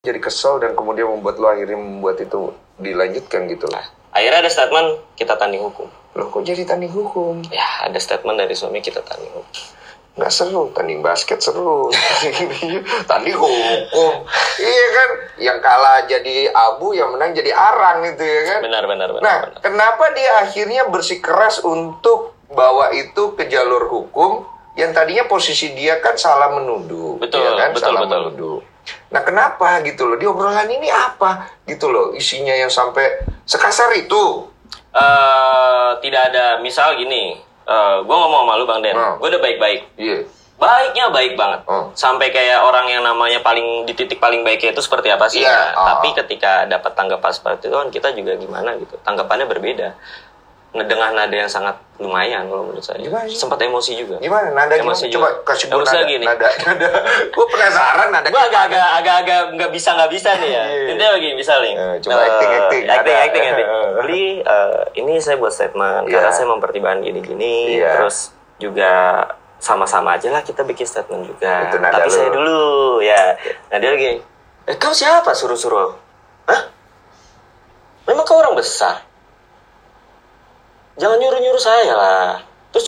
jadi 0.00 0.16
kesel 0.16 0.56
dan 0.58 0.72
kemudian 0.72 1.04
membuat 1.06 1.36
lo 1.36 1.52
akhirnya 1.52 1.76
membuat 1.76 2.16
itu 2.16 2.56
dilanjutkan 2.80 3.44
gitu 3.52 3.68
loh. 3.68 3.84
akhirnya 4.10 4.40
ada 4.40 4.50
statement 4.50 4.88
kita 5.14 5.36
tanding 5.36 5.60
hukum 5.60 5.88
Loh 6.10 6.26
kok 6.26 6.42
jadi 6.42 6.64
tanding 6.64 6.88
hukum? 6.88 7.44
ya 7.52 7.84
ada 7.84 8.00
statement 8.00 8.34
dari 8.34 8.56
suami 8.56 8.80
kita 8.80 9.04
tanding 9.04 9.28
hukum 9.30 9.76
Nggak 10.10 10.32
seru, 10.34 10.68
tanding 10.74 11.00
basket 11.00 11.38
seru. 11.38 11.86
tanding 13.08 13.38
hukum. 13.38 14.12
Iya 14.58 14.86
kan, 14.90 15.10
yang 15.38 15.58
kalah 15.62 16.02
jadi 16.04 16.50
abu, 16.50 16.92
yang 16.92 17.14
menang 17.14 17.30
jadi 17.30 17.54
arang 17.54 18.02
itu 18.04 18.18
ya 18.18 18.40
kan. 18.42 18.60
benar 18.60 18.84
benar 18.84 19.08
benar, 19.08 19.22
Nah, 19.22 19.38
benar. 19.46 19.60
kenapa 19.62 20.04
dia 20.12 20.42
akhirnya 20.42 20.82
bersikeras 20.90 21.62
untuk 21.62 22.34
bawa 22.50 22.90
itu 22.90 23.32
ke 23.32 23.46
jalur 23.46 23.86
hukum 23.86 24.44
yang 24.74 24.90
tadinya 24.90 25.24
posisi 25.24 25.72
dia 25.72 26.02
kan 26.02 26.18
salah 26.18 26.52
menuduh, 26.52 27.16
Betul, 27.16 27.40
ya 27.40 27.54
kan? 27.54 27.68
betul, 27.70 27.86
salah 27.86 28.02
betul. 28.02 28.10
menuduh. 28.26 28.56
Nah, 29.10 29.20
kenapa 29.20 29.82
gitu 29.82 30.06
loh? 30.06 30.14
Di 30.14 30.24
obrolan 30.24 30.66
ini 30.66 30.86
apa 30.86 31.50
gitu 31.64 31.86
loh 31.86 32.10
isinya 32.12 32.52
yang 32.52 32.70
sampai 32.70 33.06
sekasar 33.42 33.90
itu? 33.92 34.46
Eh, 34.90 35.90
tidak 36.00 36.22
ada 36.28 36.58
misal 36.58 36.94
gini 36.94 37.38
eh 37.62 37.96
gue 38.00 38.10
ngomong 38.12 38.42
sama 38.42 38.58
lu 38.58 38.66
bang 38.66 38.82
Den 38.82 38.90
Hmm. 38.92 39.14
gue 39.16 39.28
udah 39.30 39.38
baik-baik 39.38 39.80
Iya. 39.94 40.26
baiknya 40.56 41.06
baik 41.08 41.38
banget 41.38 41.62
Hmm. 41.62 41.94
sampai 41.94 42.28
kayak 42.28 42.58
orang 42.58 42.90
yang 42.90 43.00
namanya 43.00 43.38
paling 43.38 43.86
di 43.86 43.94
titik 43.94 44.18
paling 44.18 44.42
baiknya 44.42 44.74
itu 44.74 44.82
seperti 44.82 45.06
apa 45.06 45.30
sih 45.30 45.40
Iya, 45.40 45.46
ya. 45.46 45.62
oh. 45.72 45.86
tapi 45.86 46.10
ketika 46.12 46.66
dapat 46.66 46.92
tanggapan 46.92 47.30
seperti 47.30 47.70
itu 47.70 47.76
kan 47.76 47.88
kita 47.88 48.08
juga 48.10 48.34
gimana 48.34 48.74
gitu 48.74 48.98
tanggapannya 49.00 49.46
berbeda 49.46 49.94
dengan 50.72 51.10
nada 51.10 51.34
yang 51.34 51.46
sangat 51.46 51.74
lumayan 51.96 52.46
kalau 52.46 52.62
menurut 52.62 52.78
saya 52.78 52.96
Gimana 52.96 53.26
sempat 53.26 53.58
emosi 53.58 53.92
juga 53.96 54.16
Gimana 54.16 54.48
nada 54.50 54.70
gimana? 54.72 54.94
Emosi 54.94 55.10
Coba 55.10 55.28
juga. 55.28 55.42
kasih 55.44 55.66
gue 55.66 55.82
nada. 55.82 56.00
gini. 56.06 56.24
Nada, 56.24 56.48
nada. 56.68 56.88
gue 57.26 57.46
penasaran 57.48 58.08
nada. 58.08 58.26
gue 58.26 58.38
agak-agak 58.40 58.88
agak-agak 58.96 59.40
nggak 59.52 59.70
bisa 59.70 59.88
nggak 59.92 60.10
bisa 60.10 60.30
nih 60.36 60.46
ya 60.48 60.64
Iya. 60.64 60.86
intinya 60.86 61.10
begini 61.12 61.34
misal 61.34 61.58
nih 61.60 61.74
Eh, 61.74 61.94
coba 62.00 62.20
acting, 62.20 62.50
acting. 62.52 62.82
acting 62.86 63.14
Ada. 63.16 63.24
acting 63.26 63.44
acting 63.44 63.68
Beli, 63.98 64.26
eh, 64.40 64.80
ini 64.96 65.12
saya 65.18 65.36
buat 65.36 65.50
statement 65.50 66.06
Iya. 66.06 66.14
karena 66.14 66.30
saya 66.30 66.46
mempertimbangkan 66.48 67.02
gini-gini 67.02 67.54
Iya. 67.76 67.90
terus 67.98 68.30
juga 68.56 68.92
sama-sama 69.56 70.14
aja 70.14 70.30
lah 70.30 70.40
kita 70.40 70.62
bikin 70.62 70.86
statement 70.86 71.26
juga 71.26 71.66
Itu 71.66 71.76
nada 71.76 71.98
tapi 71.98 72.06
lu. 72.06 72.14
saya 72.14 72.28
dulu 72.30 72.62
ya 73.00 73.34
nah 73.66 73.76
dia 73.76 73.90
lagi 73.90 74.22
eh 74.64 74.76
kau 74.76 74.94
siapa 74.94 75.34
suruh-suruh 75.34 75.90
Hah? 76.46 76.62
memang 78.06 78.22
kau 78.22 78.38
orang 78.38 78.54
besar 78.54 79.02
jangan 81.00 81.16
nyuruh-nyuruh 81.16 81.62
saya 81.62 81.92
lah 81.96 82.49